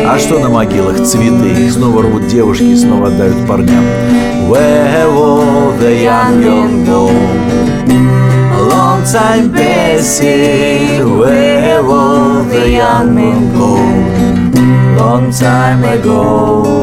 [0.07, 1.03] А что на могилах?
[1.05, 3.85] Цветы Их снова рвут девушки и снова отдают парням
[4.49, 7.50] Where all the young girls go
[9.11, 13.75] A long time passing Where all the young men go
[14.97, 16.83] Long time ago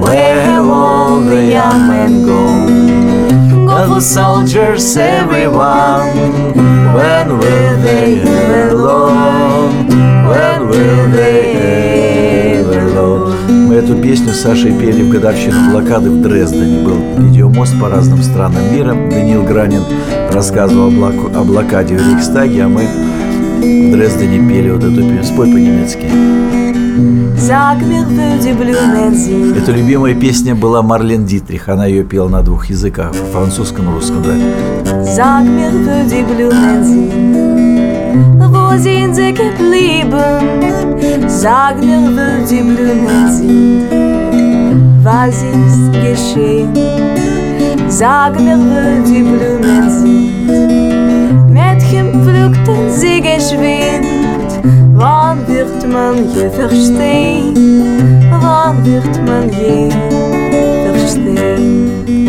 [0.00, 2.78] Where all the young men go
[3.98, 6.16] the soldiers, everyone
[6.94, 9.88] When will they ever learn?
[10.28, 12.17] When will they?
[13.68, 16.82] Мы эту песню с Сашей пели в годовщину блокады в Дрездене.
[16.86, 18.94] Был видеомост по разным странам мира.
[18.94, 19.82] Даниил Гранин
[20.32, 22.86] рассказывал о, блокаде в Рейхстаге, а мы
[23.58, 25.22] в Дрездене пели вот эту песню.
[25.22, 26.10] Спой по-немецки.
[29.54, 31.68] Эта любимая песня была Марлен Дитрих.
[31.68, 34.22] Она ее пела на двух языках, французском и русском.
[34.22, 35.04] Да.
[38.50, 40.08] Wo sind sie geblieben?
[41.26, 43.88] Sag mir, wo die Blumen sind.
[45.02, 46.72] Was ist geschehen?
[47.88, 51.52] Sag mir, wo die Blumen sind.
[51.52, 54.06] Mädchen pflückten sie geschwind.
[54.94, 57.54] Wann wird man je verstehen?
[58.40, 59.90] Wann wird man je
[60.90, 62.27] verstehen?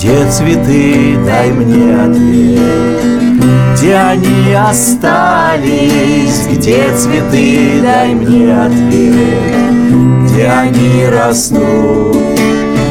[0.00, 2.58] Где цветы, дай мне ответ
[3.74, 6.46] Где они остались?
[6.50, 12.16] Где цветы, дай мне ответ Где они растут?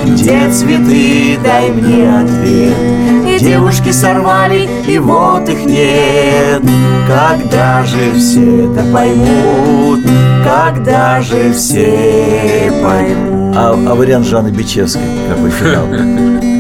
[0.06, 6.62] Где цветы, дай мне ответ Девушки сорвали, и вот их нет
[7.08, 10.02] Когда же все это поймут?
[10.44, 13.58] Когда же все поймут?
[13.58, 15.88] А, а вариант Жанны Бичевской какой финал?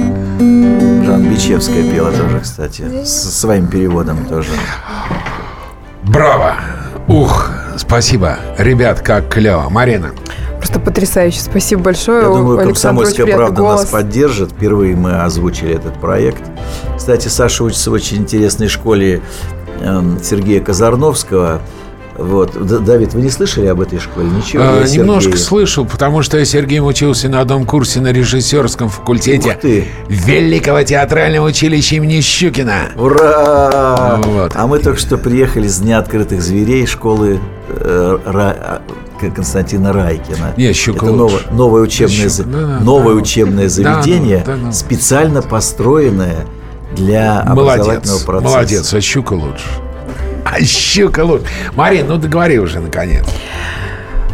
[1.39, 4.49] Жанна Бичевская пела тоже, кстати, со своим переводом тоже.
[6.03, 6.55] Браво!
[7.07, 8.37] Ух, спасибо.
[8.57, 9.69] Ребят, как клево.
[9.69, 10.11] Марина.
[10.57, 11.39] Просто потрясающе.
[11.39, 12.23] Спасибо большое.
[12.23, 13.81] Я думаю, «Комсомольская правда» голос.
[13.81, 14.51] нас поддержит.
[14.51, 16.41] Впервые мы озвучили этот проект.
[16.97, 19.21] Кстати, Саша учится в очень интересной школе
[19.81, 21.61] эм, Сергея Казарновского.
[22.19, 22.83] Вот.
[22.83, 24.27] Давид, вы не слышали об этой школе?
[24.29, 24.63] Ничего.
[24.63, 29.87] А, немножко слышал, потому что я Сергеем учился на одном курсе на режиссерском факультете.
[30.07, 32.89] Великого театрального училища имени Щукина.
[32.95, 34.19] Ура!
[34.23, 34.51] Вот.
[34.55, 37.39] А мы только что приехали с Дня открытых зверей школы
[37.69, 38.81] э, Ра-
[39.19, 40.53] К- Константина Райкина.
[40.57, 43.21] Не, Щука Это новое, новое учебное, Щука, да, да, новое да.
[43.21, 44.71] учебное Да, заведение, да, ну.
[44.71, 46.45] специально построенное
[46.95, 48.53] для образовательного Молодец, процесса.
[48.55, 49.65] молодец, а щука лучше.
[50.51, 51.45] А щука лучше.
[51.75, 53.25] Марин, ну договори уже, наконец.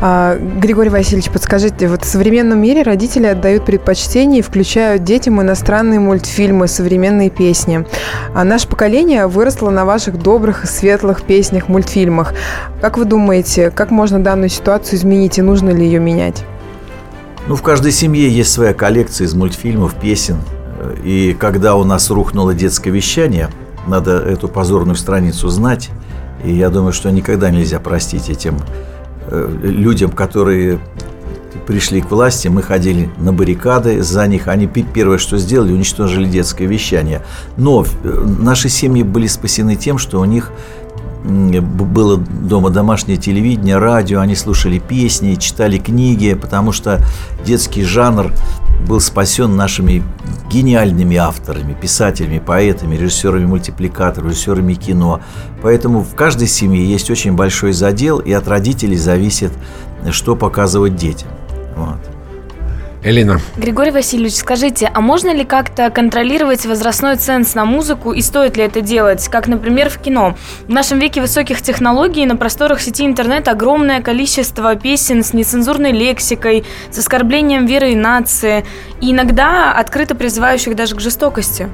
[0.02, 6.00] А, Григорий Васильевич, подскажите, вот в современном мире родители отдают предпочтение и включают детям иностранные
[6.00, 7.86] мультфильмы, современные песни.
[8.34, 12.34] А наше поколение выросло на ваших добрых и светлых песнях, мультфильмах.
[12.82, 16.44] Как вы думаете, как можно данную ситуацию изменить и нужно ли ее менять?
[17.48, 20.38] Ну, в каждой семье есть своя коллекция из мультфильмов, песен.
[21.04, 23.50] И когда у нас рухнуло детское вещание,
[23.88, 25.90] надо эту позорную страницу знать.
[26.46, 28.58] И я думаю, что никогда нельзя простить этим
[29.28, 30.80] э, людям, которые
[31.66, 34.48] пришли к власти, мы ходили на баррикады за них.
[34.48, 37.22] Они первое, что сделали, уничтожили детское вещание.
[37.58, 40.52] Но э, наши семьи были спасены тем, что у них
[41.24, 47.02] б- было дома домашнее телевидение, радио, они слушали песни, читали книги, потому что
[47.46, 48.32] детский жанр
[48.88, 50.04] был спасен нашими
[50.50, 55.22] гениальными авторами, писателями, поэтами, режиссерами мультипликаторов, режиссерами кино.
[55.62, 59.52] Поэтому в каждой семье есть очень большой задел, и от родителей зависит,
[60.12, 61.30] что показывать детям.
[61.76, 62.15] Вот.
[63.06, 68.58] Элина, Григорий Васильевич, скажите, а можно ли как-то контролировать возрастной ценз на музыку и стоит
[68.58, 70.36] ли это делать, как, например, в кино?
[70.66, 76.66] В нашем веке высоких технологий на просторах сети интернет огромное количество песен с нецензурной лексикой,
[76.90, 78.66] с оскорблением веры и нации,
[79.02, 81.70] и иногда открыто призывающих даже к жестокости.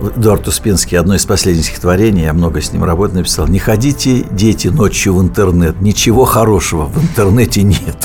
[0.00, 4.68] Эдуард Успенский, одно из последних стихотворений, я много с ним работал, написал «Не ходите, дети,
[4.68, 7.96] ночью в интернет, ничего хорошего в интернете нет».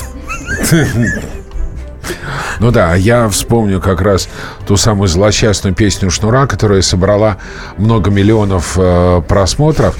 [2.58, 4.28] ну да, я вспомню как раз
[4.66, 7.38] ту самую злосчастную песню Шнура, которая собрала
[7.78, 9.96] много миллионов э, просмотров.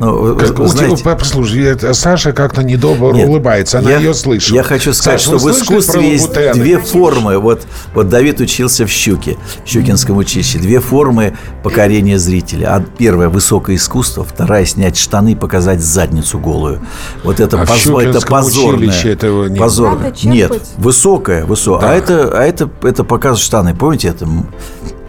[0.00, 3.98] Ну, Как- вы у знаете- тебя, послушай, это Саша как-то недобро Нет, улыбается, она я,
[3.98, 4.52] ее слышит.
[4.52, 6.54] Я хочу сказать, Саш, вы что в искусстве есть лабутены?
[6.54, 7.38] две формы.
[7.38, 7.62] Вот,
[7.94, 10.58] вот Давид учился в Щуке, в Щукинском училище.
[10.58, 12.74] Две формы покорения зрителя.
[12.74, 14.24] А Первое– высокое искусство.
[14.24, 16.80] Вторая– снять штаны и показать задницу голую.
[17.22, 18.92] Вот это, А позор, это позорное.
[19.04, 20.10] этого не позорное.
[20.10, 21.80] Надо Нет, высокое, высокое.
[21.88, 21.92] Да.
[21.92, 23.74] А это, а это, это показ штаны.
[23.76, 24.26] Помните это,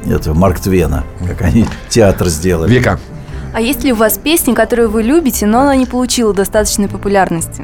[0.05, 2.69] это Марк Твена, как они театр сделали?
[2.71, 2.99] Вика,
[3.55, 7.63] А есть ли у вас песни, которые вы любите, но она не получила достаточной популярности?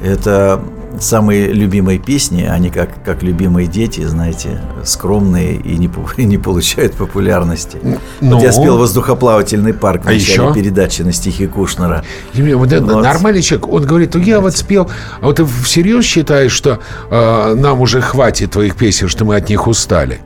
[0.00, 0.60] Это
[0.98, 6.94] самые любимые песни, они как, как любимые дети, знаете, скромные и не, и не получают
[6.94, 7.78] популярности.
[8.20, 8.34] ну?
[8.38, 10.52] Вот я спел «Воздухоплавательный парк» в А начале еще?
[10.52, 12.04] передачи на стихи Кушнера.
[12.34, 13.04] Вот это Вот.
[13.04, 14.90] нормальный человек, он говорит, ну я вот спел,
[15.20, 19.48] а вот ты всерьез считаешь, что э, нам уже хватит твоих песен, что мы от
[19.48, 20.20] них устали?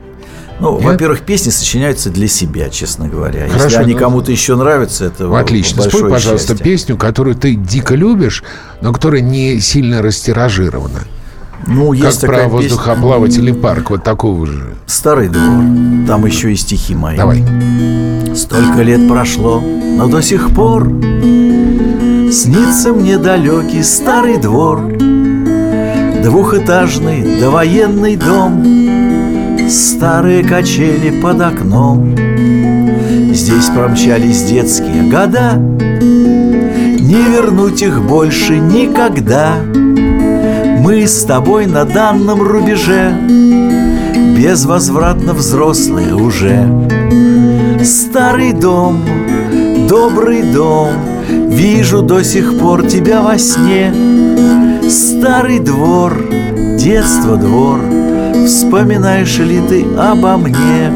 [0.61, 0.85] Ну, Нет?
[0.85, 3.45] во-первых, песни сочиняются для себя, честно говоря.
[3.45, 5.83] Если Хорошо, они ну- кому-то еще нравятся, это Отлично.
[5.83, 6.65] Спой, пожалуйста, счастье.
[6.65, 8.43] песню, которую ты дико любишь,
[8.81, 11.01] но которая не сильно растиражирована.
[11.67, 14.75] Ну, Как есть про такая песня воздухоплавательный парк, вот такого же.
[14.87, 15.63] «Старый двор».
[16.07, 17.17] Там еще и стихи мои.
[17.17, 17.45] Давай.
[18.35, 20.85] Столько лет прошло, но до сих пор
[22.31, 24.81] Снится мне далекий старый двор
[26.23, 28.63] Двухэтажный довоенный дом
[29.69, 32.17] Старые качели под окном.
[33.35, 35.57] Здесь промчались детские года.
[35.57, 39.57] Не вернуть их больше никогда.
[40.81, 43.13] Мы с тобой на данном рубеже.
[44.39, 46.67] Безвозвратно взрослые уже.
[47.85, 49.03] Старый дом,
[49.87, 50.93] добрый дом.
[51.29, 53.93] Вижу до сих пор тебя во сне.
[54.89, 56.17] Старый двор,
[56.79, 58.08] детство двор
[58.49, 60.91] Вспоминаешь ли ты обо мне?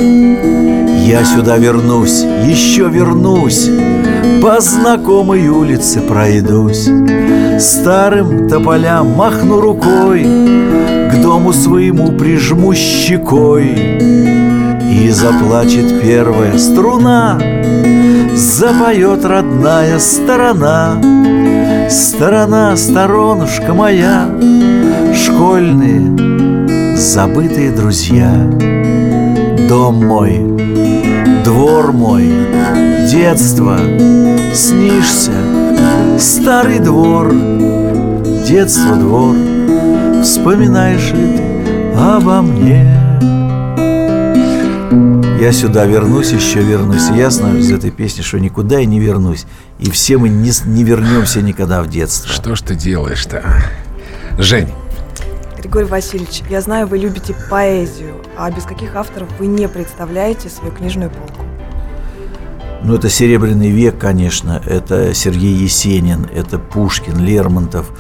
[1.07, 3.69] Я сюда вернусь, еще вернусь
[4.41, 6.89] По знакомой улице пройдусь.
[7.59, 13.99] Старым тополям махну рукой К дому своему прижму щекой.
[14.91, 17.39] И заплачет первая струна
[18.35, 20.97] Запоет родная сторона.
[21.91, 24.27] Сторона, сторонушка моя
[25.15, 26.32] Школьные,
[27.03, 28.31] забытые друзья
[29.69, 30.39] Дом мой,
[31.45, 32.29] двор мой,
[33.11, 33.77] детство
[34.55, 35.33] Снишься,
[36.19, 37.33] старый двор
[38.47, 39.35] Детство, двор
[40.23, 42.97] Вспоминаешь ли ты обо мне?
[45.41, 47.09] Я сюда вернусь, еще вернусь.
[47.11, 49.45] Ясно из этой песни, что никуда я не вернусь.
[49.81, 52.31] И все мы не, не вернемся никогда в детство.
[52.31, 53.43] Что ж ты делаешь-то?
[54.39, 54.69] Жень.
[55.63, 60.73] Григорий Васильевич, я знаю, вы любите поэзию, а без каких авторов вы не представляете свою
[60.73, 61.45] книжную полку?
[62.83, 67.93] Ну, это «Серебряный век», конечно, это Сергей Есенин, это Пушкин, Лермонтов.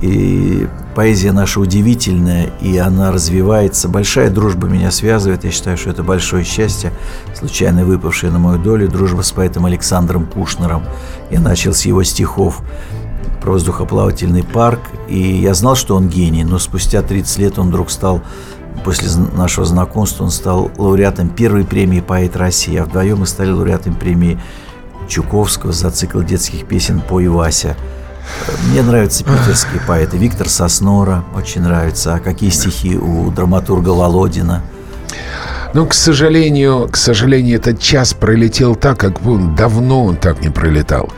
[0.00, 3.88] И поэзия наша удивительная, и она развивается.
[3.88, 5.42] Большая дружба меня связывает.
[5.42, 6.92] Я считаю, что это большое счастье,
[7.34, 8.88] случайно выпавшее на мою долю.
[8.88, 10.84] Дружба с поэтом Александром Кушнером.
[11.32, 12.62] Я начал с его стихов
[13.40, 17.90] про воздухоплавательный парк, и я знал, что он гений, но спустя 30 лет он вдруг
[17.90, 18.22] стал
[18.84, 23.94] после нашего знакомства он стал лауреатом первой премии «Поэт России», а вдвоем мы стали лауреатом
[23.94, 24.40] премии
[25.08, 27.76] Чуковского за цикл детских песен «По и Вася».
[28.70, 30.18] Мне нравятся питерские поэты.
[30.18, 32.14] Виктор Соснора очень нравится.
[32.14, 34.62] А какие стихи у драматурга Володина?
[35.74, 40.50] Ну, к сожалению, к сожалению, этот час пролетел так, как бы давно он так не
[40.50, 41.10] пролетал.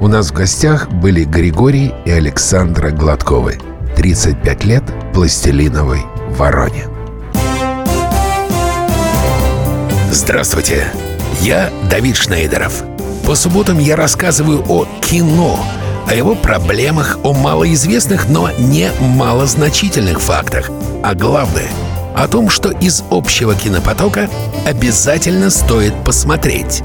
[0.00, 3.58] У нас в гостях были Григорий и Александра Гладковы.
[3.96, 6.02] 35 лет пластилиновой
[6.36, 6.84] вороне.
[10.12, 10.86] Здравствуйте,
[11.40, 12.84] я Давид Шнейдеров.
[13.26, 15.58] По субботам я рассказываю о кино,
[16.08, 20.70] о его проблемах, о малоизвестных, но не малозначительных фактах.
[21.02, 21.68] А главное–
[22.16, 24.30] о том, что из общего кинопотока
[24.64, 26.84] обязательно стоит посмотреть.